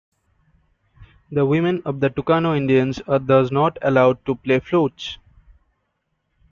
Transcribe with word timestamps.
The 1.31 1.45
women 1.45 1.83
of 1.85 1.99
the 1.99 2.09
Tukano 2.09 2.57
Indians 2.57 2.99
are 3.07 3.19
thus 3.19 3.51
not 3.51 3.77
allowed 3.83 4.25
to 4.25 4.33
play 4.33 4.59
flutes. 4.59 5.19